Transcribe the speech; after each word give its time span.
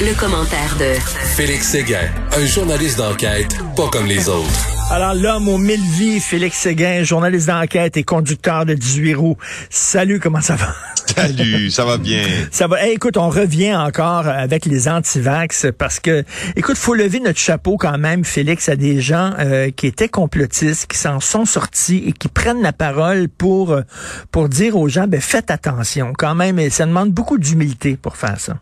le 0.00 0.14
commentaire 0.14 0.76
de 0.78 0.94
Félix 1.34 1.70
Séguin, 1.70 2.08
un 2.36 2.46
journaliste 2.46 2.98
d'enquête 2.98 3.56
pas 3.74 3.88
comme 3.88 4.06
les 4.06 4.28
autres. 4.28 4.92
Alors, 4.92 5.12
l'homme 5.12 5.48
aux 5.48 5.58
mille 5.58 5.80
vies, 5.80 6.20
Félix 6.20 6.56
Séguin, 6.56 7.02
journaliste 7.02 7.48
d'enquête 7.48 7.96
et 7.96 8.04
conducteur 8.04 8.64
de 8.64 8.74
18 8.74 9.14
roues. 9.14 9.36
Salut, 9.70 10.20
comment 10.20 10.40
ça 10.40 10.54
va? 10.54 10.72
Salut, 11.16 11.70
ça 11.72 11.84
va 11.84 11.98
bien? 11.98 12.22
Ça 12.52 12.68
va. 12.68 12.80
Hey, 12.80 12.94
écoute, 12.94 13.16
on 13.16 13.28
revient 13.28 13.74
encore 13.74 14.28
avec 14.28 14.66
les 14.66 14.88
antivax 14.88 15.66
parce 15.76 15.98
que, 15.98 16.22
écoute, 16.54 16.76
faut 16.76 16.94
lever 16.94 17.18
notre 17.18 17.40
chapeau 17.40 17.76
quand 17.76 17.98
même, 17.98 18.24
Félix, 18.24 18.68
à 18.68 18.76
des 18.76 19.00
gens 19.00 19.32
euh, 19.40 19.70
qui 19.72 19.88
étaient 19.88 20.08
complotistes, 20.08 20.86
qui 20.86 20.96
s'en 20.96 21.18
sont 21.18 21.44
sortis 21.44 22.04
et 22.06 22.12
qui 22.12 22.28
prennent 22.28 22.62
la 22.62 22.72
parole 22.72 23.28
pour 23.28 23.76
pour 24.30 24.48
dire 24.48 24.76
aux 24.76 24.88
gens, 24.88 25.08
ben 25.08 25.20
faites 25.20 25.50
attention 25.50 26.12
quand 26.16 26.36
même. 26.36 26.60
Et 26.60 26.70
ça 26.70 26.86
demande 26.86 27.10
beaucoup 27.10 27.36
d'humilité 27.38 27.98
pour 28.00 28.16
faire 28.16 28.38
ça. 28.38 28.54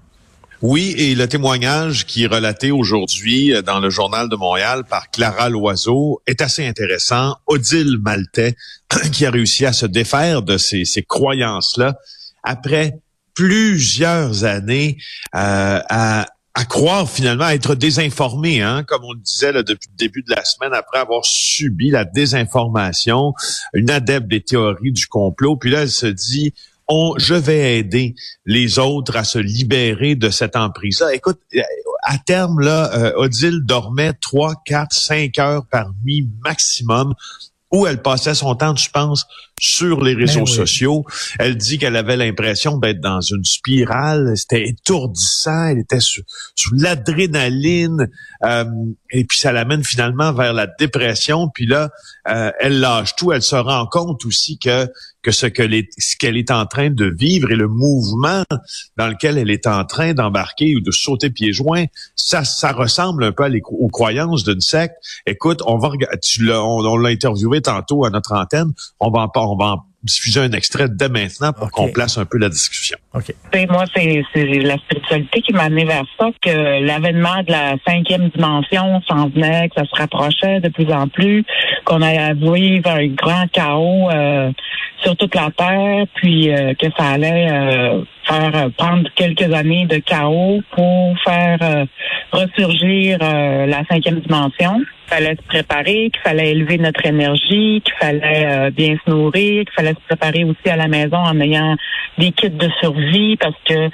Oui, 0.69 0.97
et 0.99 1.15
le 1.15 1.29
témoignage 1.29 2.07
qui 2.07 2.25
est 2.25 2.27
relaté 2.27 2.73
aujourd'hui 2.73 3.55
euh, 3.55 3.63
dans 3.63 3.79
le 3.79 3.89
journal 3.89 4.29
de 4.29 4.35
Montréal 4.35 4.83
par 4.83 5.13
Clara 5.13 5.49
Loiseau 5.49 6.21
est 6.27 6.41
assez 6.41 6.67
intéressant. 6.67 7.37
Odile 7.47 7.99
Maltais, 8.03 8.57
qui 9.13 9.27
a 9.27 9.31
réussi 9.31 9.65
à 9.65 9.73
se 9.73 9.87
défaire 9.87 10.43
de 10.43 10.59
ces, 10.59 10.85
croyances-là 11.09 11.95
après 12.43 12.99
plusieurs 13.35 14.43
années 14.43 14.99
euh, 15.37 15.79
à, 15.89 16.27
croire 16.69 17.09
finalement 17.09 17.45
à 17.45 17.55
être 17.55 17.77
désinformé, 17.77 18.61
hein, 18.61 18.83
comme 18.83 19.05
on 19.05 19.13
le 19.13 19.21
disait 19.21 19.53
depuis 19.53 19.89
le 19.93 19.97
début 19.97 20.23
de 20.23 20.35
la 20.35 20.45
semaine, 20.45 20.75
après 20.75 20.99
avoir 20.99 21.25
subi 21.25 21.91
la 21.91 22.05
désinformation, 22.05 23.35
une 23.73 23.89
adepte 23.89 24.27
des 24.27 24.41
théories 24.41 24.91
du 24.91 25.07
complot. 25.07 25.55
Puis 25.55 25.71
là, 25.71 25.83
elle 25.83 25.91
se 25.93 26.07
dit, 26.07 26.55
je 27.19 27.35
vais 27.35 27.79
aider 27.79 28.15
les 28.45 28.79
autres 28.79 29.17
à 29.17 29.25
se 29.25 29.39
libérer 29.39 30.15
de 30.15 30.31
cette 30.31 30.57
emprise-là. 30.57 31.15
Écoute, 31.15 31.41
à 32.03 32.19
terme, 32.19 32.61
là, 32.61 32.93
euh, 32.95 33.13
Odile 33.17 33.61
dormait 33.65 34.13
trois, 34.15 34.55
quatre, 34.65 34.95
cinq 34.95 35.39
heures 35.39 35.67
par 35.67 35.91
nuit 36.05 36.29
maximum 36.45 37.15
où 37.73 37.87
elle 37.87 38.01
passait 38.01 38.35
son 38.35 38.55
temps, 38.55 38.77
je 38.77 38.91
pense, 38.91 39.27
sur 39.61 40.03
les 40.03 40.15
réseaux 40.15 40.41
ben 40.41 40.47
sociaux. 40.47 41.05
Elle 41.39 41.57
dit 41.57 41.79
qu'elle 41.79 41.97
avait 41.97 42.17
l'impression 42.17 42.79
d'être 42.79 43.01
dans 43.01 43.21
une 43.21 43.45
spirale. 43.45 44.33
C'était 44.37 44.69
étourdissant. 44.69 45.69
Elle 45.69 45.79
était 45.79 46.01
sous, 46.01 46.23
l'adrénaline. 46.73 48.09
Euh, 48.45 48.65
et 49.11 49.25
puis 49.25 49.39
ça 49.39 49.53
l'amène 49.53 49.85
finalement 49.85 50.33
vers 50.33 50.53
la 50.53 50.67
dépression. 50.67 51.49
Puis 51.49 51.67
là, 51.67 51.91
euh, 52.29 52.51
elle 52.61 52.81
lâche 52.81 53.17
tout. 53.17 53.33
Elle 53.33 53.43
se 53.43 53.57
rend 53.57 53.87
compte 53.87 54.25
aussi 54.27 54.59
que 54.59 54.89
que 55.27 55.33
ce 55.33 55.47
que 55.47 55.65
ce 55.99 56.17
qu'elle 56.17 56.37
est 56.37 56.53
en 56.53 56.67
train 56.67 56.89
de 56.89 57.13
vivre 57.19 57.51
et 57.51 57.57
le 57.57 57.67
mouvement 57.67 58.45
dans 58.97 59.09
lequel 59.09 59.39
elle 59.39 59.51
est 59.51 59.67
en 59.67 59.85
train 59.85 60.15
d'embarquer 60.15 60.77
ou 60.77 60.81
de 60.81 60.93
sauter 60.93 61.31
pieds 61.31 61.53
joints, 61.53 61.87
ça, 62.15 62.45
ça 62.45 62.71
ressemble 62.71 63.25
un 63.25 63.33
peu 63.33 63.43
à 63.43 63.49
aux 63.71 63.89
croyances 63.89 64.45
d'une 64.45 64.61
secte. 64.61 64.95
Écoute, 65.27 65.63
on 65.67 65.79
va 65.79 65.91
tu 66.23 66.49
on, 66.53 66.97
l'a 66.97 67.09
interviewé 67.09 67.61
tantôt 67.61 68.05
à 68.05 68.11
notre 68.11 68.35
antenne. 68.35 68.73
On 69.01 69.11
va 69.11 69.23
en, 69.23 69.29
on 69.47 69.57
va 69.57 69.77
diffuser 70.07 70.41
un 70.41 70.53
extrait 70.53 70.87
dès 70.89 71.09
maintenant 71.09 71.53
pour 71.53 71.71
qu'on 71.71 71.89
place 71.89 72.17
un 72.17 72.25
peu 72.25 72.39
la 72.39 72.49
discussion. 72.49 72.97
Okay. 73.13 73.35
Moi, 73.69 73.85
c'est 73.95 74.23
la 74.35 74.77
spiritualité 74.79 75.41
qui 75.43 75.53
m'a 75.53 75.65
amené 75.65 75.85
vers 75.85 76.05
ça, 76.19 76.29
que 76.41 76.85
l'avènement 76.85 77.43
de 77.43 77.51
la 77.51 77.75
cinquième 77.87 78.29
dimension 78.29 79.03
s'en 79.09 79.29
venait, 79.29 79.69
que 79.69 79.81
ça 79.81 79.85
se 79.85 79.97
rapprochait 79.97 80.61
de 80.61 80.69
plus 80.69 80.91
en 80.93 81.09
plus, 81.09 81.45
qu'on 81.85 82.03
allait 82.03 82.19
à 82.19 82.35
vivre 82.35 82.89
un 82.89 83.07
grand 83.09 83.47
chaos 83.53 84.11
euh, 84.11 84.53
sur 85.03 85.17
toute 85.17 85.35
la 85.35 85.51
Terre, 85.51 86.07
puis 86.15 86.51
euh, 86.51 86.75
que 86.75 86.87
ça 86.97 87.11
allait 87.11 87.49
euh, 87.51 88.03
faire 88.25 88.71
prendre 88.77 89.09
quelques 89.15 89.53
années 89.53 89.87
de 89.87 89.99
chaos 89.99 90.61
pour 90.73 91.17
faire 91.25 91.87
ressurgir 92.33 93.19
la 93.21 93.85
cinquième 93.89 94.21
dimension. 94.21 94.81
Fallait 95.07 95.37
se 95.37 95.43
préparer, 95.43 96.11
qu'il 96.11 96.21
fallait 96.25 96.51
élever 96.51 96.79
notre 96.79 97.07
énergie, 97.07 97.81
qu'il 97.85 97.95
fallait 98.01 98.47
euh, 98.47 98.71
bien 98.71 98.97
se 99.05 99.11
nourrir, 99.11 99.65
qu'il 99.65 99.73
fallait 99.73 99.95
se 99.95 100.07
préparer 100.09 100.45
aussi 100.45 100.69
à 100.69 100.77
la 100.77 100.89
maison 100.89 101.19
en 101.19 101.39
ayant 101.41 101.77
des 102.19 102.33
kits 102.33 102.51
de 102.51 102.69
survie 102.81 103.37
parce 103.37 103.55
que 103.65 103.89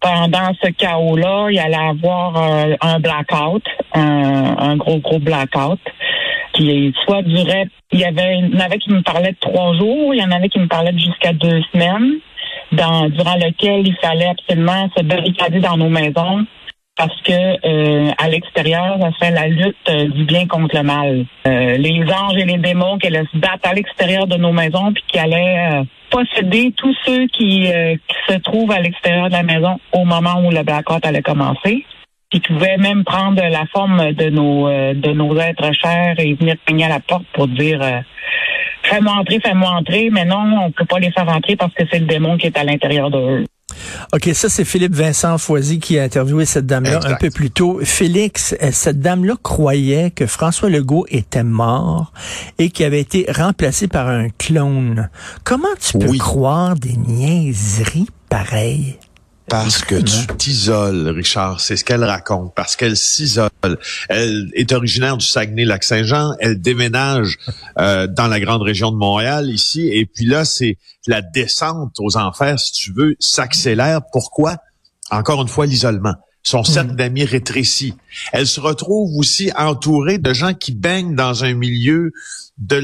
pendant 0.00 0.52
ce 0.62 0.70
chaos-là, 0.70 1.48
il 1.50 1.58
allait 1.58 1.76
avoir 1.76 2.36
euh, 2.36 2.74
un 2.82 3.00
blackout, 3.00 3.64
un, 3.94 4.56
un, 4.58 4.76
gros, 4.76 4.98
gros 4.98 5.18
blackout 5.18 5.80
qui 6.52 6.92
soit 7.04 7.22
durait, 7.22 7.68
il 7.92 8.00
y 8.00 8.04
avait, 8.04 8.38
il 8.38 8.54
y 8.54 8.56
en 8.56 8.60
avait 8.60 8.78
qui 8.78 8.90
me 8.90 9.02
parlaient 9.02 9.32
de 9.32 9.36
trois 9.40 9.74
jours, 9.74 10.14
il 10.14 10.20
y 10.20 10.24
en 10.24 10.30
avait 10.30 10.48
qui 10.48 10.58
me 10.58 10.66
parlaient 10.66 10.92
de 10.92 10.98
jusqu'à 10.98 11.32
deux 11.32 11.62
semaines, 11.72 12.18
dans, 12.72 13.08
durant 13.08 13.36
lequel 13.36 13.86
il 13.86 13.96
fallait 14.02 14.28
absolument 14.28 14.88
se 14.96 15.02
barricader 15.02 15.60
dans 15.60 15.76
nos 15.76 15.88
maisons 15.88 16.44
parce 17.00 17.22
que 17.22 17.32
euh, 17.32 18.10
à 18.18 18.28
l'extérieur, 18.28 18.98
ça 19.00 19.10
fait 19.18 19.30
la 19.30 19.48
lutte 19.48 19.74
euh, 19.88 20.08
du 20.08 20.24
bien 20.24 20.46
contre 20.46 20.76
le 20.76 20.82
mal. 20.82 21.24
Euh, 21.46 21.78
les 21.78 22.02
anges 22.12 22.36
et 22.36 22.44
les 22.44 22.58
démons 22.58 22.98
qui 22.98 23.06
allaient 23.06 23.24
se 23.32 23.38
battre 23.38 23.70
à 23.70 23.72
l'extérieur 23.72 24.26
de 24.26 24.36
nos 24.36 24.52
maisons, 24.52 24.92
puis 24.92 25.02
qui 25.08 25.18
allaient 25.18 25.82
posséder 26.10 26.74
tous 26.76 26.94
ceux 27.06 27.26
qui, 27.28 27.72
se 28.28 28.34
trouvent 28.40 28.70
à 28.70 28.80
l'extérieur 28.80 29.28
de 29.28 29.32
la 29.32 29.42
maison 29.42 29.80
au 29.92 30.04
moment 30.04 30.42
où 30.44 30.50
le 30.50 30.62
blackout 30.62 31.06
allait 31.06 31.22
commencer, 31.22 31.86
puis 32.28 32.40
qui 32.40 32.52
pouvaient 32.52 32.76
même 32.76 33.02
prendre 33.04 33.42
la 33.42 33.64
forme 33.72 34.12
de 34.12 34.28
nos 34.28 34.68
de 34.68 35.12
nos 35.12 35.38
êtres 35.38 35.72
chers 35.72 36.16
et 36.18 36.34
venir 36.34 36.56
cogner 36.66 36.84
à 36.84 36.88
la 36.90 37.00
porte 37.00 37.24
pour 37.32 37.48
dire 37.48 37.80
fais-moi 38.82 39.14
entrer, 39.14 39.40
fais-moi 39.40 39.70
entrer, 39.70 40.10
mais 40.12 40.26
non, 40.26 40.66
on 40.66 40.70
peut 40.70 40.84
pas 40.84 40.98
les 40.98 41.12
faire 41.12 41.28
entrer 41.28 41.56
parce 41.56 41.72
que 41.72 41.84
c'est 41.90 42.00
le 42.00 42.06
démon 42.06 42.36
qui 42.36 42.48
est 42.48 42.58
à 42.58 42.64
l'intérieur 42.64 43.10
d'eux. 43.10 43.44
OK, 44.12 44.30
ça, 44.34 44.48
c'est 44.48 44.64
Philippe 44.64 44.94
Vincent 44.94 45.38
Foisy 45.38 45.78
qui 45.78 45.98
a 45.98 46.02
interviewé 46.02 46.44
cette 46.44 46.66
dame-là 46.66 47.00
un 47.04 47.14
peu 47.14 47.30
plus 47.30 47.50
tôt. 47.50 47.80
Félix, 47.82 48.54
euh, 48.62 48.70
cette 48.72 49.00
dame-là 49.00 49.34
croyait 49.42 50.10
que 50.10 50.26
François 50.26 50.68
Legault 50.70 51.06
était 51.08 51.44
mort 51.44 52.12
et 52.58 52.70
qu'il 52.70 52.86
avait 52.86 53.00
été 53.00 53.26
remplacé 53.28 53.88
par 53.88 54.08
un 54.08 54.28
clone. 54.28 55.10
Comment 55.44 55.68
tu 55.80 55.98
peux 55.98 56.16
croire 56.18 56.74
des 56.74 56.96
niaiseries 56.96 58.08
pareilles? 58.28 58.98
Parce 59.50 59.82
que 59.82 59.96
tu 59.96 60.26
t'isoles, 60.36 61.08
Richard. 61.08 61.60
C'est 61.60 61.76
ce 61.76 61.84
qu'elle 61.84 62.04
raconte. 62.04 62.54
Parce 62.54 62.76
qu'elle 62.76 62.96
s'isole. 62.96 63.50
Elle 64.08 64.48
est 64.54 64.70
originaire 64.70 65.16
du 65.16 65.26
Saguenay-Lac-Saint-Jean. 65.26 66.34
Elle 66.38 66.60
déménage 66.60 67.36
euh, 67.78 68.06
dans 68.06 68.28
la 68.28 68.38
grande 68.38 68.62
région 68.62 68.92
de 68.92 68.96
Montréal, 68.96 69.50
ici. 69.50 69.88
Et 69.88 70.06
puis 70.06 70.24
là, 70.24 70.44
c'est 70.44 70.78
la 71.08 71.20
descente 71.20 71.96
aux 71.98 72.16
enfers, 72.16 72.60
si 72.60 72.72
tu 72.72 72.92
veux, 72.92 73.16
s'accélère. 73.18 74.02
Pourquoi? 74.12 74.56
Encore 75.10 75.42
une 75.42 75.48
fois, 75.48 75.66
l'isolement 75.66 76.14
son 76.42 76.64
cercle 76.64 76.92
hmm. 76.92 76.96
d'amis 76.96 77.24
rétrécit. 77.24 77.94
Elle 78.32 78.46
se 78.46 78.60
retrouve 78.60 79.16
aussi 79.16 79.50
entourée 79.56 80.18
de 80.18 80.32
gens 80.32 80.54
qui 80.54 80.72
baignent 80.72 81.14
dans 81.14 81.44
un 81.44 81.54
milieu 81.54 82.12
de 82.58 82.80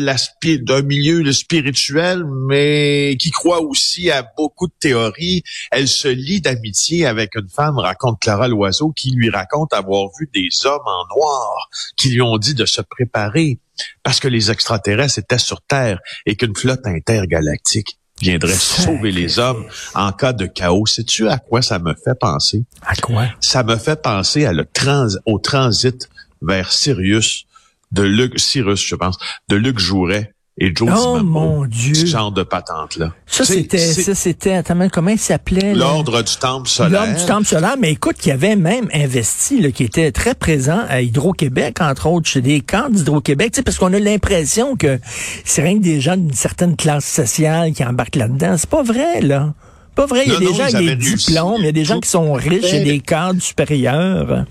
d'un 0.65 0.83
milieu 0.83 1.33
spirituel, 1.33 2.25
mais 2.49 3.16
qui 3.21 3.31
croit 3.31 3.61
aussi 3.61 4.11
à 4.11 4.27
beaucoup 4.37 4.69
de 4.69 4.72
théories. 4.81 5.43
Elle 5.71 5.89
se 5.89 6.09
lie 6.09 6.41
d'amitié 6.41 7.06
avec 7.06 7.34
une 7.34 7.49
femme, 7.49 7.78
raconte 7.78 8.21
Clara 8.21 8.49
Loiseau, 8.49 8.93
qui 8.93 9.11
lui 9.11 9.28
raconte 9.28 9.75
avoir 9.75 10.09
vu 10.19 10.31
des 10.33 10.49
hommes 10.65 10.81
en 10.87 11.15
noir 11.15 11.69
qui 11.97 12.09
lui 12.11 12.22
ont 12.22 12.39
dit 12.39 12.55
de 12.55 12.65
se 12.65 12.81
préparer 12.81 13.59
parce 14.03 14.21
que 14.21 14.28
les 14.28 14.50
extraterrestres 14.50 15.19
étaient 15.19 15.39
sur 15.39 15.61
Terre 15.61 16.00
et 16.25 16.37
qu'une 16.37 16.56
flotte 16.56 16.87
intergalactique 16.87 17.99
viendrait 18.21 18.54
sauver 18.54 19.12
les 19.12 19.38
hommes 19.38 19.66
en 19.94 20.12
cas 20.12 20.32
de 20.32 20.47
chaos. 20.47 20.87
Sais-tu 20.87 21.28
à 21.28 21.38
quoi 21.38 21.62
ça 21.62 21.78
me 21.78 21.94
fait 21.94 22.19
penser? 22.19 22.65
À 22.82 22.94
quoi? 22.94 23.27
Ça 23.41 23.62
me 23.62 23.77
fait 23.77 24.00
penser 24.00 24.44
à 24.44 24.53
le 24.53 24.65
trans 24.65 25.09
au 25.27 25.38
transit 25.38 26.09
vers 26.43 26.72
Sirius 26.72 27.47
de 27.93 28.03
Luc, 28.03 28.38
Cyrus, 28.38 28.84
je 28.84 28.94
pense, 28.94 29.16
de 29.49 29.56
Luc 29.56 29.78
Jouret 29.78 30.34
et 30.59 30.72
Joe 30.75 30.89
oh, 30.97 31.22
mon 31.22 31.67
Dieu. 31.67 31.94
ce 31.94 32.06
genre 32.06 32.33
de 32.33 32.43
patente-là. 32.43 33.12
Ça, 33.27 33.44
c'était, 33.44 33.77
ça, 33.77 34.15
c'était, 34.15 34.55
attends, 34.55 34.89
comment 34.91 35.11
il 35.11 35.19
s'appelait? 35.19 35.75
L'ordre 35.75 36.22
du 36.22 36.37
Temple 36.37 36.67
solaire. 36.67 37.03
L'ordre 37.03 37.21
du 37.21 37.27
Temple 37.27 37.44
solaire, 37.44 37.77
mais 37.78 37.93
écoute, 37.93 38.17
qui 38.17 38.31
avait 38.31 38.57
même 38.57 38.89
investi, 38.95 39.60
là, 39.60 39.71
qui 39.71 39.84
était 39.84 40.13
très 40.13 40.34
présent 40.34 40.81
à 40.89 41.03
Hydro-Québec, 41.03 41.83
entre 41.83 42.07
autres, 42.07 42.28
chez 42.28 42.41
des 42.41 42.60
camps 42.60 42.89
d'Hydro-Québec, 42.89 43.53
tu 43.53 43.57
sais, 43.57 43.63
parce 43.63 43.77
qu'on 43.77 43.92
a 43.92 43.98
l'impression 43.98 44.77
que 44.77 44.98
c'est 45.45 45.60
rien 45.60 45.77
que 45.77 45.83
des 45.83 46.01
gens 46.01 46.16
d'une 46.16 46.33
certaine 46.33 46.75
classe 46.75 47.04
sociale 47.04 47.72
qui 47.72 47.84
embarquent 47.84 48.16
là-dedans. 48.16 48.57
C'est 48.57 48.71
pas 48.71 48.83
vrai, 48.83 49.21
là. 49.21 49.53
Pas 49.95 50.07
vrai. 50.07 50.25
Il 50.27 50.33
y 50.33 50.36
a 50.36 50.39
des 50.39 50.54
gens 50.54 50.65
avec 50.65 50.86
des 50.86 50.97
diplômes, 50.97 51.57
il 51.59 51.66
y 51.66 51.69
a 51.69 51.72
des 51.72 51.84
gens 51.84 52.01
qui 52.01 52.09
sont 52.09 52.33
riches 52.33 52.72
et 52.72 52.83
des 52.83 53.01
cadres 53.01 53.42
supérieurs. 53.42 54.47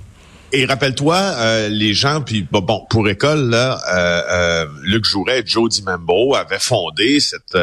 Et 0.51 0.65
rappelle-toi, 0.65 1.15
euh, 1.17 1.69
les 1.69 1.93
gens, 1.93 2.21
puis 2.21 2.47
bon, 2.49 2.85
pour 2.89 3.09
école, 3.09 3.49
là, 3.49 3.81
euh, 3.93 4.21
euh, 4.31 4.65
Luc 4.83 5.03
Jouret 5.03 5.39
et 5.39 5.43
Joe 5.45 5.69
Dimembo 5.69 6.35
avaient 6.35 6.59
fondé 6.59 7.19
cette, 7.19 7.57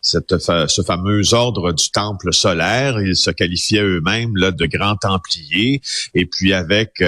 cette, 0.00 0.38
ce 0.38 0.82
fameux 0.82 1.34
ordre 1.34 1.72
du 1.72 1.90
temple 1.90 2.32
solaire. 2.32 3.00
Ils 3.00 3.16
se 3.16 3.30
qualifiaient 3.30 3.82
eux-mêmes 3.82 4.34
de 4.34 4.66
grands 4.66 4.96
templiers. 4.96 5.80
Et 6.14 6.26
puis 6.26 6.52
avec 6.52 7.02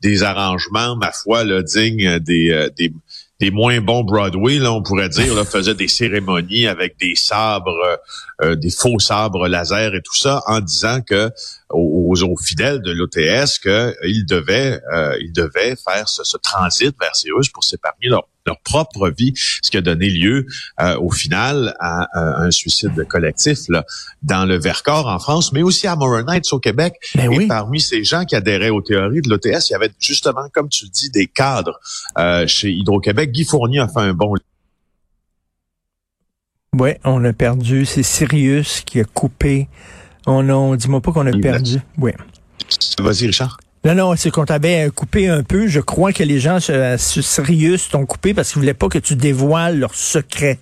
des 0.00 0.22
arrangements, 0.22 0.96
ma 0.96 1.12
foi, 1.12 1.44
là, 1.44 1.62
dignes 1.62 2.18
des, 2.18 2.68
des 2.76 2.92
des 3.40 3.50
moins 3.50 3.80
bons 3.80 4.04
Broadway, 4.04 4.60
là, 4.60 4.72
on 4.72 4.84
pourrait 4.84 5.08
dire, 5.08 5.34
là, 5.34 5.44
faisaient 5.44 5.74
des 5.74 5.88
cérémonies 5.88 6.68
avec 6.68 6.96
des 7.00 7.16
sabres, 7.16 7.98
des 8.40 8.70
faux 8.70 9.00
sabres 9.00 9.48
laser 9.48 9.96
et 9.96 10.00
tout 10.00 10.16
ça, 10.16 10.44
en 10.46 10.60
disant 10.60 11.00
que 11.00 11.28
aux, 11.72 12.14
aux, 12.22 12.36
fidèles 12.36 12.80
de 12.82 12.92
l'OTS 12.92 13.58
qu'ils 13.58 14.26
devaient, 14.26 14.80
euh, 14.92 15.16
ils 15.20 15.32
devaient 15.32 15.76
faire 15.76 16.08
ce, 16.08 16.24
ce, 16.24 16.36
transit 16.36 16.94
vers 17.00 17.12
Russes 17.36 17.48
pour 17.50 17.64
s'épargner 17.64 18.08
leur, 18.08 18.28
leur 18.46 18.60
propre 18.60 19.10
vie, 19.10 19.32
ce 19.36 19.70
qui 19.70 19.76
a 19.76 19.80
donné 19.80 20.08
lieu 20.08 20.46
euh, 20.80 20.98
au 20.98 21.10
final 21.10 21.74
à, 21.80 22.08
un 22.14 22.50
suicide 22.50 23.06
collectif 23.08 23.60
là, 23.68 23.84
dans 24.22 24.44
le 24.44 24.58
Vercors 24.58 25.06
en 25.06 25.18
France, 25.18 25.52
mais 25.52 25.62
aussi 25.62 25.86
à 25.86 25.96
Moron 25.96 26.28
Heights 26.28 26.52
au 26.52 26.58
Québec. 26.58 26.94
Ben 27.14 27.30
Et 27.32 27.46
parmi 27.46 27.80
ces 27.80 28.04
gens 28.04 28.24
qui 28.24 28.36
adhéraient 28.36 28.70
aux 28.70 28.82
théories 28.82 29.22
de 29.22 29.28
l'OTS, 29.28 29.70
il 29.70 29.72
y 29.72 29.74
avait 29.74 29.90
justement, 29.98 30.48
comme 30.52 30.68
tu 30.68 30.84
le 30.84 30.90
dis, 30.90 31.10
des 31.10 31.26
cadres 31.26 31.78
euh, 32.18 32.46
chez 32.46 32.70
Hydro-Québec. 32.70 33.30
Guy 33.32 33.44
Fournier 33.44 33.80
a 33.80 33.88
fait 33.88 34.00
un 34.00 34.14
bon 34.14 34.34
oui, 36.78 36.92
on 37.04 37.22
a 37.26 37.34
perdu. 37.34 37.84
C'est 37.84 38.02
Sirius 38.02 38.80
qui 38.80 38.98
a 38.98 39.04
coupé. 39.04 39.68
On 40.26 40.72
a, 40.72 40.76
dis-moi 40.76 41.00
pas 41.00 41.12
qu'on 41.12 41.26
a 41.26 41.32
perdu. 41.32 41.80
Oui. 41.98 42.12
Vas-y, 43.00 43.26
Richard. 43.26 43.58
Non, 43.84 43.96
non, 43.96 44.14
c'est 44.16 44.30
qu'on 44.30 44.44
t'avait 44.44 44.90
coupé 44.94 45.28
un 45.28 45.42
peu. 45.42 45.66
Je 45.66 45.80
crois 45.80 46.12
que 46.12 46.22
les 46.22 46.38
gens 46.38 46.58
Sirius 46.60 47.88
t'ont 47.88 48.06
coupé 48.06 48.32
parce 48.32 48.52
qu'ils 48.52 48.60
voulaient 48.60 48.74
pas 48.74 48.88
que 48.88 48.98
tu 48.98 49.16
dévoiles 49.16 49.80
leurs 49.80 49.96
secrets. 49.96 50.60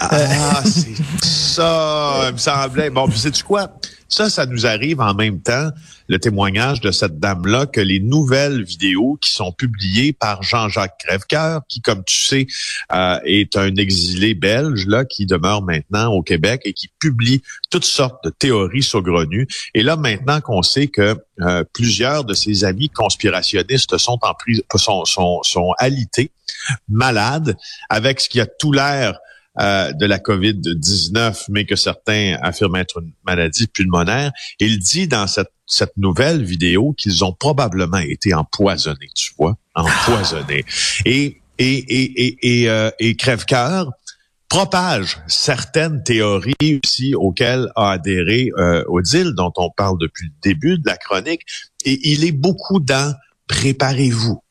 Ah, 0.00 0.62
c'est 0.64 0.94
ça, 1.22 2.28
il 2.28 2.32
me 2.32 2.38
semblait. 2.38 2.88
Bon, 2.88 3.06
puis 3.06 3.18
sais-tu 3.18 3.44
quoi? 3.44 3.74
Ça, 4.12 4.28
ça 4.28 4.44
nous 4.44 4.66
arrive 4.66 5.00
en 5.00 5.14
même 5.14 5.40
temps, 5.40 5.70
le 6.06 6.18
témoignage 6.18 6.82
de 6.82 6.90
cette 6.90 7.18
dame-là, 7.18 7.64
que 7.64 7.80
les 7.80 7.98
nouvelles 7.98 8.62
vidéos 8.62 9.16
qui 9.22 9.30
sont 9.30 9.52
publiées 9.52 10.12
par 10.12 10.42
Jean-Jacques 10.42 10.98
Crèvecoeur, 10.98 11.62
qui, 11.66 11.80
comme 11.80 12.04
tu 12.04 12.22
sais, 12.22 12.46
euh, 12.92 13.18
est 13.24 13.56
un 13.56 13.74
exilé 13.76 14.34
belge 14.34 14.86
là 14.86 15.06
qui 15.06 15.24
demeure 15.24 15.62
maintenant 15.62 16.12
au 16.12 16.22
Québec 16.22 16.60
et 16.66 16.74
qui 16.74 16.88
publie 16.98 17.40
toutes 17.70 17.86
sortes 17.86 18.22
de 18.22 18.28
théories 18.28 18.82
saugrenues. 18.82 19.48
Et 19.72 19.82
là, 19.82 19.96
maintenant 19.96 20.42
qu'on 20.42 20.60
sait 20.60 20.88
que 20.88 21.16
euh, 21.40 21.64
plusieurs 21.72 22.24
de 22.24 22.34
ses 22.34 22.64
amis 22.64 22.90
conspirationnistes 22.90 23.96
sont 23.96 24.18
en 24.20 24.34
prise, 24.34 24.62
sont, 24.76 25.06
sont, 25.06 25.42
sont 25.42 25.72
alités, 25.78 26.32
malades, 26.86 27.56
avec 27.88 28.20
ce 28.20 28.28
qui 28.28 28.42
a 28.42 28.46
tout 28.46 28.72
l'air 28.72 29.18
euh, 29.60 29.92
de 29.92 30.06
la 30.06 30.18
COVID-19, 30.18 31.46
mais 31.50 31.66
que 31.66 31.76
certains 31.76 32.38
affirment 32.42 32.76
être 32.76 33.02
une 33.02 33.12
maladie 33.24 33.66
pulmonaire. 33.66 34.32
Il 34.58 34.78
dit 34.78 35.08
dans 35.08 35.26
cette, 35.26 35.52
cette 35.66 35.96
nouvelle 35.96 36.42
vidéo 36.42 36.94
qu'ils 36.96 37.24
ont 37.24 37.32
probablement 37.32 37.98
été 37.98 38.34
empoisonnés, 38.34 39.10
tu 39.14 39.32
vois, 39.38 39.56
empoisonnés. 39.74 40.64
Et, 41.04 41.42
et, 41.58 41.76
et, 41.76 42.26
et, 42.26 42.62
et, 42.62 42.68
euh, 42.70 42.90
et 42.98 43.14
Crève-Cœur 43.14 43.92
propage 44.48 45.18
certaines 45.28 46.02
théories 46.02 46.80
aussi 46.84 47.14
auxquelles 47.14 47.68
a 47.74 47.92
adhéré 47.92 48.50
euh, 48.58 48.84
Odile, 48.88 49.32
dont 49.34 49.52
on 49.56 49.70
parle 49.70 49.96
depuis 49.98 50.26
le 50.26 50.32
début 50.42 50.76
de 50.76 50.86
la 50.86 50.98
chronique. 50.98 51.40
Et 51.86 52.10
il 52.10 52.24
est 52.24 52.32
beaucoup 52.32 52.78
dans 52.78 53.14
préparez-vous 53.48 54.41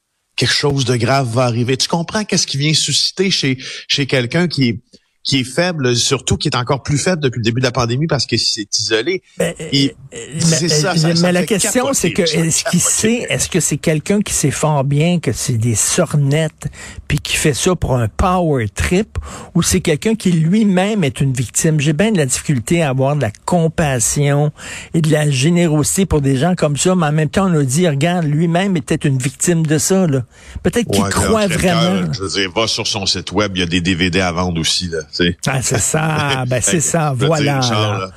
quelque 0.41 0.55
chose 0.55 0.85
de 0.85 0.95
grave 0.95 1.29
va 1.31 1.43
arriver. 1.43 1.77
Tu 1.77 1.87
comprends 1.87 2.25
qu'est-ce 2.25 2.47
qui 2.47 2.57
vient 2.57 2.73
susciter 2.73 3.29
chez 3.29 3.59
chez 3.87 4.07
quelqu'un 4.07 4.47
qui 4.47 4.69
est 4.69 4.79
qui 5.23 5.41
est 5.41 5.43
faible, 5.43 5.95
surtout 5.95 6.35
qui 6.35 6.47
est 6.47 6.55
encore 6.55 6.81
plus 6.81 6.97
faible 6.97 7.21
depuis 7.21 7.39
le 7.39 7.43
début 7.43 7.61
de 7.61 7.65
la 7.65 7.71
pandémie 7.71 8.07
parce 8.07 8.25
que 8.25 8.37
c'est 8.37 8.67
isolé. 8.79 9.21
Ben, 9.37 9.53
mais, 9.59 10.69
ça, 10.69 10.93
mais 11.21 11.31
la 11.31 11.45
question, 11.45 11.93
c'est 11.93 12.11
que 12.11 12.23
est-ce 12.23 12.63
qu'il 12.65 12.81
sait, 12.81 13.27
est-ce 13.29 13.47
que 13.47 13.59
c'est 13.59 13.77
quelqu'un 13.77 14.21
qui 14.21 14.33
sait 14.33 14.51
fort 14.51 14.83
bien 14.83 15.19
que 15.19 15.31
c'est 15.31 15.57
des 15.57 15.75
sornettes 15.75 16.67
puis 17.07 17.19
qui 17.19 17.37
fait 17.37 17.53
ça 17.53 17.75
pour 17.75 17.95
un 17.95 18.07
power 18.07 18.67
trip 18.69 19.17
ou 19.53 19.61
c'est 19.61 19.81
quelqu'un 19.81 20.15
qui 20.15 20.31
lui-même 20.31 21.03
est 21.03 21.21
une 21.21 21.33
victime? 21.33 21.79
J'ai 21.79 21.93
bien 21.93 22.11
de 22.11 22.17
la 22.17 22.25
difficulté 22.25 22.81
à 22.81 22.89
avoir 22.89 23.15
de 23.15 23.21
la 23.21 23.31
compassion 23.45 24.51
et 24.93 25.01
de 25.01 25.11
la 25.11 25.29
générosité 25.29 26.07
pour 26.07 26.21
des 26.21 26.35
gens 26.35 26.55
comme 26.55 26.77
ça, 26.77 26.95
mais 26.95 27.07
en 27.07 27.11
même 27.11 27.29
temps, 27.29 27.47
on 27.47 27.59
a 27.59 27.63
dit, 27.63 27.87
regarde, 27.87 28.25
lui-même 28.25 28.75
était 28.75 28.95
une 28.95 29.19
victime 29.19 29.65
de 29.65 29.77
ça, 29.77 30.07
là. 30.07 30.23
Peut-être 30.63 30.89
qu'il 30.89 31.03
croit 31.03 31.47
vraiment. 31.47 32.11
je 32.11 32.21
veux 32.21 32.29
dire, 32.29 32.51
va 32.55 32.67
sur 32.67 32.87
son 32.87 33.05
site 33.05 33.31
web, 33.31 33.51
il 33.55 33.59
y 33.59 33.63
a 33.63 33.67
des 33.67 33.81
DVD 33.81 34.19
à 34.21 34.31
vendre 34.31 34.59
aussi, 34.59 34.87
là. 34.87 34.99
Ah, 35.47 35.61
c'est 35.61 35.79
ça, 35.79 36.45
ben 36.47 36.61
c'est 36.61 36.79
ça, 36.79 37.13
voilà. 37.15 38.11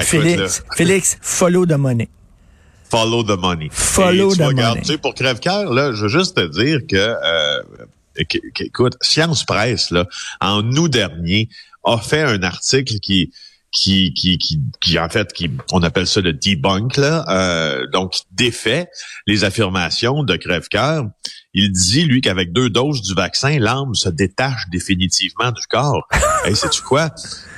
Félix, 0.00 0.64
Félix, 0.76 1.18
follow 1.20 1.66
the 1.66 1.72
money. 1.72 2.08
Follow 2.90 3.24
the 3.24 3.36
money. 3.36 3.68
Follow 3.72 4.34
the 4.34 4.54
money. 4.54 4.80
Tu 4.82 4.92
sais, 4.92 4.98
pour 4.98 5.14
crève-cœur, 5.14 5.72
là, 5.72 5.92
je 5.92 6.02
veux 6.02 6.08
juste 6.08 6.36
te 6.36 6.46
dire 6.46 6.80
que, 6.88 6.96
euh, 6.96 7.62
écoute, 8.16 8.94
Science 9.00 9.44
Presse, 9.44 9.90
là, 9.90 10.06
en 10.40 10.62
août 10.76 10.88
dernier, 10.88 11.48
a 11.84 11.98
fait 11.98 12.22
un 12.22 12.42
article 12.44 13.00
qui, 13.00 13.32
qui, 13.72 14.14
qui, 14.14 14.38
qui, 14.38 14.60
qui, 14.80 14.98
en 14.98 15.08
fait, 15.08 15.32
qui, 15.32 15.50
on 15.72 15.82
appelle 15.82 16.06
ça 16.06 16.20
le 16.20 16.32
debunk, 16.32 16.96
là, 16.96 17.24
euh, 17.28 17.86
donc 17.92 18.14
défait 18.30 18.88
les 19.26 19.42
affirmations 19.42 20.22
de 20.22 20.36
Crève-Cœur. 20.36 21.06
Il 21.54 21.70
dit, 21.70 22.04
lui, 22.04 22.20
qu'avec 22.20 22.52
deux 22.52 22.68
doses 22.68 23.00
du 23.00 23.14
vaccin, 23.14 23.58
l'âme 23.60 23.94
se 23.94 24.08
détache 24.08 24.68
définitivement 24.72 25.52
du 25.52 25.64
corps. 25.68 26.06
hey, 26.44 26.56
sais-tu 26.56 26.82
quoi? 26.82 27.10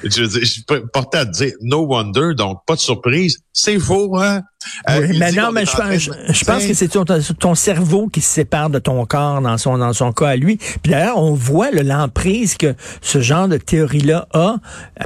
Je, 0.04 0.25
je, 0.25 0.44
je 0.44 0.62
portais 0.93 1.19
à 1.19 1.26
te 1.26 1.32
dire, 1.32 1.52
no 1.62 1.87
wonder, 1.87 2.34
donc 2.37 2.60
pas 2.66 2.75
de 2.75 2.81
surprise. 2.81 3.38
C'est 3.54 3.78
faux, 3.78 4.19
hein? 4.19 4.43
Euh, 4.90 5.08
mais 5.19 5.32
non, 5.32 5.50
mais 5.50 5.64
je, 5.64 5.72
pense, 5.72 6.10
je, 6.28 6.44
pense 6.44 6.66
que 6.66 6.75
c'est 6.75 6.88
ton, 6.88 7.04
ton, 7.04 7.54
cerveau 7.54 8.08
qui 8.08 8.20
se 8.20 8.31
sépare 8.31 8.69
de 8.69 8.78
ton 8.78 9.06
corps 9.06 9.40
dans 9.40 9.56
son, 9.56 9.78
dans 9.78 9.93
son 9.93 10.12
cas 10.12 10.28
à 10.28 10.37
lui. 10.37 10.56
Puis 10.56 10.92
d'ailleurs, 10.92 11.19
on 11.19 11.32
voit 11.32 11.70
l'emprise 11.70 12.56
que 12.56 12.75
ce 13.00 13.20
genre 13.20 13.49
de 13.49 13.56
théorie-là 13.56 14.28
a. 14.34 14.56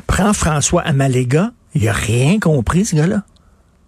Prends 0.07 0.33
François 0.33 0.83
Amalega, 0.83 1.53
il 1.75 1.87
a 1.89 1.93
rien 1.93 2.41
compris, 2.41 2.87
ce 2.87 2.97
gars-là. 2.97 3.23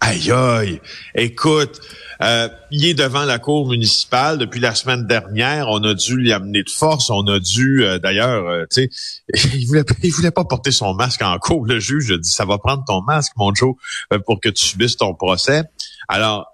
Aïe 0.04 0.32
aïe, 0.32 0.80
écoute, 1.14 1.80
euh, 2.22 2.48
il 2.72 2.84
est 2.86 2.94
devant 2.94 3.24
la 3.24 3.38
cour 3.38 3.68
municipale 3.68 4.36
depuis 4.36 4.58
la 4.58 4.74
semaine 4.74 5.06
dernière. 5.06 5.68
On 5.68 5.80
a 5.84 5.94
dû 5.94 6.20
l'y 6.20 6.32
amener 6.32 6.64
de 6.64 6.70
force. 6.70 7.08
On 7.08 7.24
a 7.28 7.38
dû, 7.38 7.84
euh, 7.84 8.00
d'ailleurs, 8.00 8.48
euh, 8.48 8.64
tu 8.68 8.90
sais, 8.90 8.90
il 9.54 9.64
voulait, 9.68 9.84
voulait 10.10 10.32
pas 10.32 10.44
porter 10.44 10.72
son 10.72 10.92
masque 10.94 11.22
en 11.22 11.38
cour. 11.38 11.64
Le 11.66 11.78
juge 11.78 12.10
a 12.10 12.18
dit, 12.18 12.28
ça 12.28 12.44
va 12.44 12.58
prendre 12.58 12.82
ton 12.84 13.00
masque, 13.00 13.30
mon 13.36 13.54
Joe, 13.54 13.76
pour 14.26 14.40
que 14.40 14.48
tu 14.48 14.64
subisses 14.64 14.96
ton 14.96 15.14
procès. 15.14 15.62
Alors, 16.08 16.48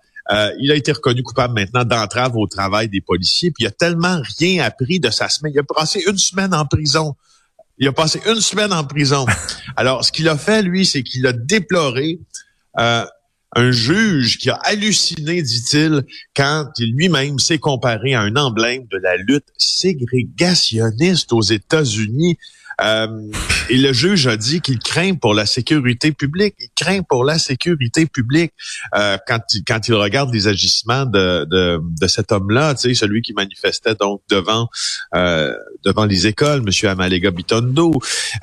il 0.60 0.70
a 0.70 0.74
été 0.74 0.92
reconnu 0.92 1.22
coupable 1.22 1.54
maintenant 1.54 1.86
d'entrave 1.86 2.36
au 2.36 2.46
travail 2.46 2.90
des 2.90 3.00
policiers. 3.00 3.50
Puis 3.50 3.64
il 3.64 3.66
a 3.66 3.70
tellement 3.70 4.20
rien 4.38 4.62
appris 4.62 5.00
de 5.00 5.08
sa 5.08 5.30
semaine. 5.30 5.54
Il 5.54 5.60
a 5.60 5.62
passé 5.62 6.04
une 6.06 6.18
semaine 6.18 6.52
en 6.52 6.66
prison. 6.66 7.16
Il 7.78 7.88
a 7.88 7.92
passé 7.92 8.20
une 8.26 8.42
semaine 8.42 8.74
en 8.74 8.84
prison. 8.84 9.24
Alors, 9.74 10.04
ce 10.04 10.12
qu'il 10.12 10.28
a 10.28 10.36
fait, 10.36 10.60
lui, 10.60 10.84
c'est 10.84 11.02
qu'il 11.02 11.26
a 11.26 11.32
déploré 11.32 12.18
euh, 12.78 13.04
un 13.54 13.70
juge 13.70 14.38
qui 14.38 14.50
a 14.50 14.56
halluciné, 14.64 15.42
dit-il, 15.42 16.04
quand 16.36 16.66
lui-même 16.78 17.38
s'est 17.38 17.58
comparé 17.58 18.14
à 18.14 18.20
un 18.20 18.36
emblème 18.36 18.86
de 18.90 18.98
la 18.98 19.16
lutte 19.16 19.48
ségrégationniste 19.56 21.32
aux 21.32 21.42
États-Unis. 21.42 22.36
Euh, 22.80 23.08
et 23.70 23.76
le 23.76 23.92
juge 23.92 24.28
a 24.28 24.36
dit 24.36 24.60
qu'il 24.60 24.78
craint 24.78 25.14
pour 25.14 25.34
la 25.34 25.46
sécurité 25.46 26.12
publique. 26.12 26.54
Il 26.60 26.68
craint 26.76 27.02
pour 27.02 27.24
la 27.24 27.36
sécurité 27.38 28.06
publique 28.06 28.52
euh, 28.94 29.18
quand, 29.26 29.40
il, 29.52 29.64
quand 29.64 29.88
il 29.88 29.94
regarde 29.94 30.32
les 30.32 30.46
agissements 30.46 31.04
de, 31.04 31.44
de, 31.50 31.80
de 31.82 32.06
cet 32.06 32.30
homme-là, 32.30 32.76
celui 32.76 33.22
qui 33.22 33.32
manifestait 33.32 33.96
donc 33.96 34.22
devant 34.30 34.68
euh, 35.16 35.52
devant 35.84 36.04
les 36.04 36.28
écoles, 36.28 36.62
Monsieur 36.62 36.88
Amalega 36.88 37.30
Bitondo. 37.32 37.92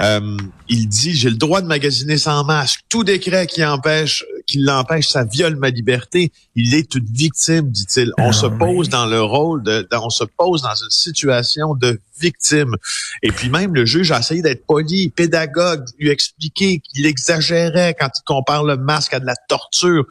Euh, 0.01 0.37
il 0.67 0.87
dit 0.89 1.13
j'ai 1.15 1.29
le 1.29 1.37
droit 1.37 1.61
de 1.61 1.67
magasiner 1.67 2.17
sans 2.17 2.43
masque. 2.43 2.81
Tout 2.89 3.05
décret 3.05 3.47
qui 3.47 3.63
empêche 3.63 4.25
qui 4.45 4.59
l'empêche, 4.59 5.09
ça 5.09 5.23
viole 5.23 5.55
ma 5.55 5.69
liberté. 5.69 6.31
Il 6.55 6.73
est 6.73 6.95
une 6.95 7.05
victime, 7.05 7.69
dit-il. 7.69 8.11
On 8.17 8.29
ah 8.29 8.33
se 8.33 8.45
pose 8.45 8.89
dans 8.89 9.05
le 9.05 9.21
rôle 9.21 9.63
de, 9.63 9.87
on 9.91 10.09
se 10.09 10.23
pose 10.23 10.61
dans 10.61 10.75
une 10.75 10.89
situation 10.89 11.75
de 11.75 11.99
victime. 12.19 12.75
Et 13.23 13.31
puis 13.31 13.49
même 13.49 13.73
le 13.73 13.85
juge 13.85 14.11
a 14.11 14.19
essayé 14.19 14.41
d'être 14.41 14.65
poli, 14.65 15.09
pédagogue, 15.09 15.85
lui 15.99 16.09
expliquer 16.09 16.79
qu'il 16.79 17.05
exagérait 17.05 17.95
quand 17.99 18.09
il 18.15 18.23
compare 18.25 18.63
le 18.63 18.77
masque 18.77 19.13
à 19.13 19.19
de 19.19 19.25
la 19.25 19.35
torture. 19.47 20.05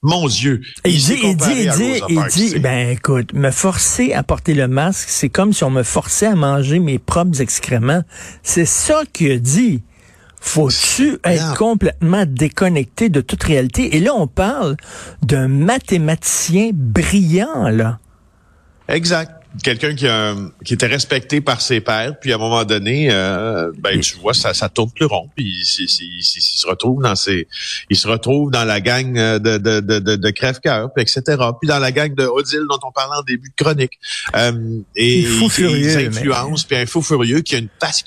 Mon 0.00 0.28
Dieu. 0.28 0.60
Il, 0.84 0.92
dit, 0.92 1.18
il 1.24 1.36
dit, 1.36 1.44
il 1.50 1.70
dit, 1.72 2.00
il 2.08 2.24
dit, 2.30 2.58
ben 2.60 2.90
écoute, 2.90 3.32
me 3.32 3.50
forcer 3.50 4.12
à 4.12 4.22
porter 4.22 4.54
le 4.54 4.68
masque, 4.68 5.08
c'est 5.08 5.28
comme 5.28 5.52
si 5.52 5.64
on 5.64 5.70
me 5.70 5.82
forçait 5.82 6.26
à 6.26 6.36
manger 6.36 6.78
mes 6.78 7.00
propres 7.00 7.40
excréments. 7.40 8.04
C'est 8.44 8.64
ça 8.64 9.02
qu'il 9.12 9.32
a 9.32 9.38
dit. 9.38 9.82
Faut-tu 10.40 11.18
être 11.24 11.56
complètement 11.56 12.24
déconnecté 12.26 13.08
de 13.08 13.20
toute 13.20 13.42
réalité? 13.42 13.96
Et 13.96 14.00
là, 14.00 14.14
on 14.14 14.26
parle 14.26 14.76
d'un 15.22 15.48
mathématicien 15.48 16.70
brillant, 16.72 17.68
là. 17.68 17.98
Exact. 18.88 19.37
Quelqu'un 19.62 19.94
qui, 19.94 20.06
qui 20.64 20.74
était 20.74 20.86
respecté 20.86 21.40
par 21.40 21.60
ses 21.60 21.80
pairs, 21.80 22.18
puis 22.20 22.32
à 22.32 22.36
un 22.36 22.38
moment 22.38 22.64
donné, 22.64 23.08
euh, 23.10 23.72
ben 23.78 24.00
tu 24.00 24.16
vois, 24.16 24.34
ça, 24.34 24.54
ça 24.54 24.68
tourne 24.68 24.90
plus 24.90 25.06
rond, 25.06 25.28
puis 25.34 25.44
il, 25.44 25.64
se 25.64 26.66
retrouve 26.66 27.02
dans 27.02 27.14
ses, 27.14 27.48
il 27.90 27.96
se 27.96 28.06
retrouve 28.08 28.50
dans 28.50 28.64
la 28.64 28.80
gang 28.80 29.12
de, 29.12 29.38
de, 29.38 29.80
de, 29.80 29.98
de, 29.98 30.16
de 30.16 30.30
crève-cœur, 30.30 30.92
puis 30.94 31.02
etc. 31.02 31.22
Puis 31.60 31.68
dans 31.68 31.78
la 31.78 31.92
gang 31.92 32.14
de 32.14 32.24
Odile 32.24 32.64
dont 32.68 32.78
on 32.82 32.92
parlait 32.92 33.16
en 33.16 33.22
début 33.22 33.50
de 33.50 33.62
chronique. 33.62 33.98
Euh, 34.36 34.80
et 34.96 35.20
il 35.20 35.50
furieux, 35.50 36.06
influence, 36.06 36.64
puis 36.64 36.76
un 36.76 36.86
fou 36.86 37.02
furieux 37.02 37.40
qui 37.40 37.54
a 37.54 37.58
une 37.58 37.68
passe. 37.68 38.04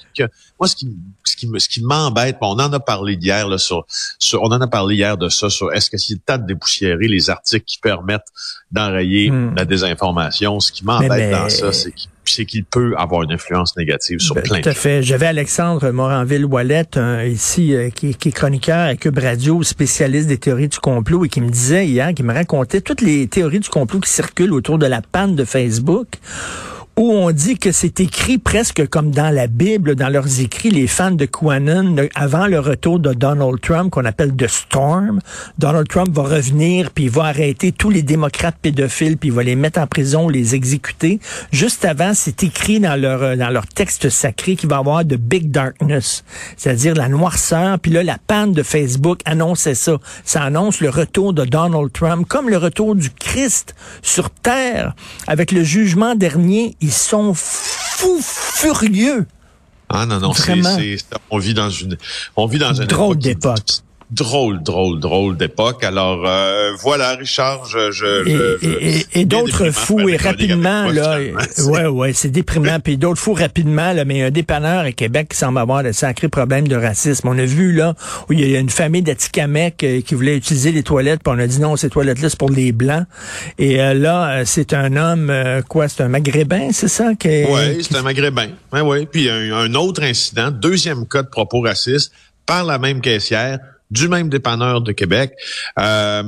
moi, 0.60 0.68
ce 0.68 0.76
qui, 0.76 0.90
ce 1.24 1.36
qui, 1.36 1.50
ce 1.58 1.70
qui 1.70 1.84
m'embête, 1.84 2.38
on 2.42 2.60
en 2.60 2.72
a 2.72 2.80
parlé 2.80 3.14
hier 3.14 3.48
là, 3.48 3.58
sur, 3.58 3.86
sur, 4.20 4.42
on 4.42 4.48
en 4.48 4.62
a 4.62 4.68
parlé 4.68 4.96
hier 4.96 5.18
de 5.18 5.30
ça, 5.30 5.50
sur 5.50 5.72
est-ce 5.74 5.90
que 5.90 5.98
c'est 5.98 6.14
le 6.14 6.20
temps 6.20 6.38
de 6.38 6.46
dépoussiérer 6.46 7.08
les 7.08 7.30
articles 7.30 7.66
qui 7.66 7.80
permettent 7.80 8.28
d'enrayer 8.72 9.32
hmm. 9.32 9.54
la 9.56 9.66
désinformation. 9.66 10.60
Ce 10.60 10.72
qui 10.72 10.86
m'embête 10.86 11.32
dans 11.32 11.50
ça, 11.50 11.74
c'est 11.74 11.92
qu'il 11.92 12.10
c'est 12.26 12.46
qu'il 12.46 12.64
peut 12.64 12.94
avoir 12.98 13.24
une 13.24 13.32
influence 13.32 13.76
négative 13.78 14.20
sur 14.20 14.36
ben, 14.36 14.44
plein 14.44 14.58
de 14.58 14.64
Tout 14.64 14.70
à 14.70 14.74
fait. 14.74 15.04
J'avais 15.04 15.26
Alexandre 15.26 15.92
Moranville-Wallet, 15.92 16.86
ici, 17.28 17.76
euh, 17.76 17.90
qui, 17.90 18.16
qui, 18.16 18.30
est 18.30 18.32
chroniqueur 18.32 18.88
à 18.88 18.96
Cube 18.96 19.18
Radio, 19.18 19.64
spécialiste 19.64 20.28
des 20.28 20.38
théories 20.38 20.70
du 20.70 20.80
complot, 20.80 21.26
et 21.26 21.30
qui 21.30 21.42
me 21.42 21.50
disait 21.50 21.88
hier, 21.88 22.14
qui 22.14 22.24
me 22.24 22.34
racontait 22.34 22.82
toutes 22.82 23.02
les 23.02 23.28
théories 23.28 23.60
du 23.60 23.70
complot 23.70 24.00
qui 24.00 24.10
circulent 24.10 24.54
autour 24.54 24.78
de 24.78 24.86
la 24.86 25.02
panne 25.02 25.36
de 25.36 25.44
Facebook 25.44 26.08
où 26.98 27.12
on 27.12 27.32
dit 27.32 27.58
que 27.58 27.72
c'est 27.72 28.00
écrit 28.00 28.38
presque 28.38 28.88
comme 28.90 29.12
dans 29.12 29.34
la 29.34 29.48
Bible, 29.48 29.96
dans 29.96 30.10
leurs 30.10 30.42
écrits, 30.42 30.70
les 30.70 30.88
fans 30.88 31.12
de 31.12 31.26
QAnon, 31.26 31.96
avant 32.16 32.48
le 32.48 32.60
retour 32.60 33.00
de 33.00 33.14
Donald 33.14 33.60
Trump, 33.62 33.92
qu'on 33.92 34.06
appelle 34.06 34.36
The 34.36 34.48
Storm, 34.48 35.20
Donald 35.58 35.88
Trump 35.88 36.10
va 36.14 36.24
revenir, 36.24 36.92
puis 36.92 37.06
il 37.06 37.10
va 37.10 37.26
arrêter 37.26 37.72
tous 37.72 37.90
les 37.90 38.04
démocrates 38.04 38.58
pédophiles, 38.62 39.18
puis 39.18 39.30
il 39.30 39.36
va 39.36 39.44
les 39.44 39.56
mettre 39.56 39.80
en 39.80 39.88
prison, 39.88 40.28
les 40.28 40.54
exécuter. 40.56 41.20
Juste 41.52 41.86
avant, 41.86 42.14
c'est 42.14 42.44
écrit 42.44 42.80
dans 42.80 43.00
leur, 43.00 43.24
euh, 43.24 43.36
dans 43.36 43.50
leur 43.50 43.68
texte 43.68 44.10
sacré 44.10 44.56
qu'il 44.56 44.70
va 44.70 44.78
y 44.78 44.80
avoir 44.80 45.06
de 45.06 45.16
Big 45.16 45.50
Darkness, 45.50 46.24
c'est-à-dire 46.58 46.94
la 46.96 47.08
noirceur, 47.08 47.80
puis 47.80 47.92
là, 47.92 48.04
la 48.04 48.18
panne 48.28 48.54
de 48.54 48.64
Facebook 48.64 49.22
annonçait 49.26 49.76
ça. 49.76 49.98
Ça 50.26 50.44
annonce 50.44 50.82
le 50.82 50.90
retour 50.90 51.34
de 51.34 51.46
Donald 51.46 51.92
Trump, 51.94 52.28
comme 52.28 52.50
le 52.50 52.58
retour 52.58 52.96
du 52.96 53.10
Christ 53.10 53.76
sur 54.02 54.30
Terre, 54.30 54.94
avec 55.28 55.52
le 55.52 55.64
jugement 55.64 56.16
dernier 56.16 56.76
ils 56.82 56.92
sont 56.92 57.34
fous 57.34 58.22
furieux. 58.22 59.26
Ah 59.90 60.06
non, 60.06 60.20
non, 60.20 60.34
c'est, 60.34 60.54
on 61.30 61.38
vit 61.38 61.54
dans 61.54 61.70
une, 61.70 61.98
on 62.36 62.46
vit 62.46 62.60
dans 62.60 62.74
une 62.74 62.86
drôle 62.86 63.18
d'époque 63.18 63.82
drôle, 64.12 64.62
drôle, 64.62 65.00
drôle 65.00 65.38
d'époque. 65.38 65.84
Alors 65.84 66.26
euh, 66.26 66.74
voilà, 66.82 67.16
Richard, 67.16 67.66
je, 67.66 67.92
je, 67.92 69.08
et, 69.18 69.26
d'autres 69.26 69.72
fous 69.72 70.10
et 70.10 70.18
rapidement 70.18 70.88
là, 70.92 71.20
ouais, 71.66 71.86
ouais, 71.88 72.14
c'est 72.14 72.30
déprimant. 72.30 72.80
Puis 72.82 72.98
d'autres 72.98 73.20
fous 73.20 73.34
rapidement 73.34 73.94
là, 73.94 74.04
mais 74.04 74.22
un 74.24 74.32
dépanneur 74.32 74.82
à 74.82 74.92
Québec 74.92 75.30
qui 75.30 75.38
semble 75.38 75.60
avoir 75.60 75.84
de 75.84 75.94
sacrés 75.94 76.28
problèmes 76.28 76.68
de 76.68 76.76
racisme. 76.76 77.30
On 77.30 77.38
a 77.38 77.46
vu 77.46 77.72
là 77.72 77.96
où 78.30 78.34
il 78.34 78.48
y 78.48 78.56
a 78.56 78.60
une 78.60 78.70
famille 78.70 79.02
d'Atikamekw 79.02 79.84
euh, 79.84 80.02
qui 80.02 80.16
voulait 80.16 80.36
utiliser 80.36 80.74
les 80.74 80.84
toilettes, 80.84 81.22
puis 81.24 81.34
on 81.34 81.40
a 81.40 81.48
dit 81.48 81.60
non, 81.60 81.78
ces 81.78 81.90
toilettes-là 81.90 82.30
c'est 82.30 82.40
pour 82.40 82.52
les 82.52 82.74
blancs. 82.74 83.06
Et 83.58 83.82
euh, 83.82 83.94
là, 83.94 84.44
c'est 84.46 84.74
un 84.74 84.98
homme 84.98 85.32
quoi, 85.70 85.88
c'est 85.88 86.04
un 86.04 86.10
maghrébin, 86.10 86.72
c'est 86.74 86.90
ça 86.90 87.16
qui 87.16 87.46
Oui, 87.46 87.82
c'est 87.82 87.96
un 87.96 88.02
maghrébin. 88.02 88.50
Ouais, 88.74 88.82
ouais. 88.82 89.06
Puis 89.06 89.30
un, 89.30 89.54
un 89.54 89.74
autre 89.74 90.04
incident, 90.04 90.52
deuxième 90.52 91.08
cas 91.08 91.24
de 91.24 91.30
propos 91.30 91.62
racistes 91.62 92.12
par 92.46 92.66
la 92.66 92.78
même 92.78 93.00
caissière 93.00 93.60
du 93.92 94.08
même 94.08 94.30
dépanneur 94.30 94.82
de 94.82 94.92
Québec. 94.94 95.34
Euh, 95.78 96.24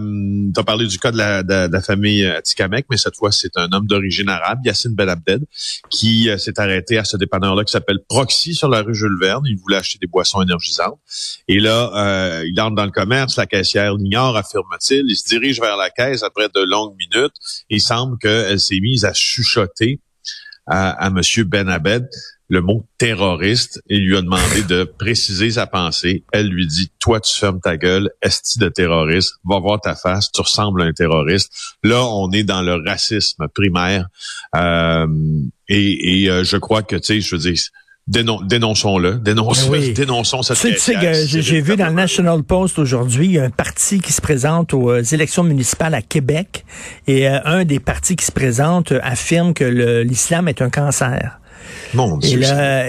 tu 0.53 0.59
as 0.59 0.63
parlé 0.63 0.85
du 0.85 0.99
cas 0.99 1.11
de 1.11 1.17
la, 1.17 1.81
famille 1.81 2.31
Tikamek, 2.43 2.85
mais 2.89 2.97
cette 2.97 3.15
fois, 3.15 3.31
c'est 3.31 3.57
un 3.57 3.71
homme 3.71 3.87
d'origine 3.87 4.29
arabe, 4.29 4.59
Yassine 4.65 4.93
Ben 4.93 5.09
Abded, 5.09 5.43
qui 5.89 6.29
euh, 6.29 6.37
s'est 6.37 6.59
arrêté 6.59 6.97
à 6.97 7.03
ce 7.03 7.17
dépanneur-là 7.17 7.63
qui 7.63 7.71
s'appelle 7.71 7.99
Proxy 8.07 8.53
sur 8.53 8.69
la 8.69 8.81
rue 8.81 8.95
Jules 8.95 9.17
Verne. 9.19 9.43
Il 9.45 9.57
voulait 9.57 9.77
acheter 9.77 9.97
des 9.99 10.07
boissons 10.07 10.41
énergisantes. 10.41 10.99
Et 11.47 11.59
là, 11.59 11.91
euh, 11.95 12.43
il 12.45 12.59
entre 12.61 12.75
dans 12.75 12.85
le 12.85 12.91
commerce, 12.91 13.37
la 13.37 13.45
caissière 13.45 13.95
l'ignore, 13.95 14.37
affirme-t-il. 14.37 15.05
Il 15.07 15.15
se 15.15 15.27
dirige 15.27 15.59
vers 15.59 15.77
la 15.77 15.89
caisse 15.89 16.23
après 16.23 16.49
de 16.53 16.61
longues 16.61 16.95
minutes. 16.97 17.35
Il 17.69 17.81
semble 17.81 18.17
qu'elle 18.17 18.59
s'est 18.59 18.79
mise 18.79 19.05
à 19.05 19.13
chuchoter 19.13 19.99
à, 20.65 20.91
à 20.91 21.07
M. 21.07 21.21
Ben 21.45 21.69
Abed 21.69 22.07
le 22.53 22.61
mot 22.61 22.85
terroriste 22.99 23.81
et 23.89 23.97
lui 23.97 24.15
a 24.15 24.21
demandé 24.21 24.63
de 24.63 24.83
préciser 24.83 25.51
sa 25.51 25.65
pensée. 25.65 26.23
Elle 26.31 26.49
lui 26.49 26.67
dit, 26.67 26.91
toi, 26.99 27.19
tu 27.19 27.37
fermes 27.37 27.59
ta 27.59 27.77
gueule, 27.77 28.11
esti 28.21 28.59
de 28.59 28.69
terroriste, 28.69 29.35
va 29.43 29.59
voir 29.59 29.81
ta 29.81 29.95
face, 29.95 30.31
tu 30.31 30.41
ressembles 30.41 30.83
à 30.83 30.85
un 30.85 30.93
terroriste. 30.93 31.51
Là, 31.83 32.05
on 32.05 32.31
est 32.31 32.43
dans 32.43 32.61
le 32.61 32.75
racisme 32.75 33.47
primaire. 33.47 34.07
Euh, 34.55 35.07
et, 35.67 36.29
euh, 36.29 36.43
je 36.43 36.57
crois 36.57 36.83
que, 36.83 36.95
tu 36.95 37.05
sais, 37.05 37.21
je 37.21 37.35
veux 37.35 37.41
dire, 37.41 37.59
dénonçons-le, 38.07 39.15
dénonçons, 39.15 39.71
ben 39.71 39.93
dénonçons 39.93 40.41
cette 40.41 40.57
tu 40.57 40.77
sais, 40.77 41.25
J'ai 41.27 41.61
vu 41.61 41.75
dans 41.75 41.87
le 41.87 41.93
National 41.93 42.43
Post 42.43 42.79
aujourd'hui 42.79 43.39
un 43.39 43.49
parti 43.49 43.99
qui 43.99 44.11
se 44.11 44.21
présente 44.21 44.73
aux 44.73 44.91
euh, 44.91 45.03
élections 45.03 45.43
municipales 45.43 45.93
à 45.93 46.01
Québec 46.01 46.65
et 47.07 47.27
un 47.27 47.63
des 47.63 47.79
partis 47.79 48.15
qui 48.15 48.25
se 48.25 48.31
présente 48.31 48.93
affirme 49.03 49.53
que 49.53 49.63
l'islam 50.03 50.47
est 50.47 50.61
un 50.61 50.69
cancer. 50.69 51.39
Mon 51.93 52.17
Dieu. 52.17 52.41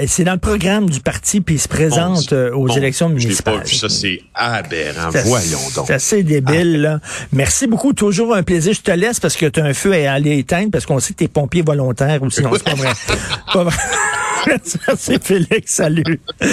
C'est 0.06 0.24
dans 0.24 0.32
le 0.32 0.38
programme 0.38 0.88
du 0.88 1.00
parti, 1.00 1.40
puis 1.40 1.56
il 1.56 1.58
se 1.58 1.68
présente 1.68 2.32
euh, 2.32 2.52
aux 2.52 2.68
élections 2.68 3.08
municipales. 3.08 3.60
Pas 3.60 3.66
ça, 3.66 3.88
c'est 3.88 4.22
aberrant. 4.34 5.10
Voyons 5.24 5.58
donc. 5.74 5.86
C'est 5.86 5.94
assez 5.94 6.22
débile, 6.22 6.80
là. 6.80 7.00
Merci 7.32 7.66
beaucoup. 7.66 7.92
Toujours 7.92 8.34
un 8.34 8.42
plaisir. 8.42 8.72
Je 8.72 8.80
te 8.80 8.90
laisse 8.90 9.20
parce 9.20 9.36
que 9.36 9.46
tu 9.46 9.60
as 9.60 9.64
un 9.64 9.74
feu 9.74 9.92
à 10.06 10.12
aller 10.12 10.38
éteindre, 10.38 10.70
parce 10.70 10.86
qu'on 10.86 10.98
sait 11.00 11.12
que 11.12 11.18
tu 11.18 11.24
es 11.24 11.28
pompier 11.28 11.62
volontaire 11.62 12.22
ou 12.22 12.30
sinon 12.30 12.50
c'est 12.54 12.64
pas 12.64 12.74
vrai. 12.74 12.92
pas 13.52 13.64
vrai. 13.64 13.76
Merci 14.86 15.18
Félix. 15.20 15.72
Salut. 15.72 16.20